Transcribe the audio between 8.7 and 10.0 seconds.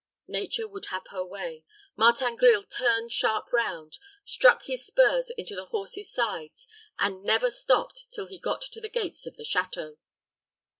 the gates of the château.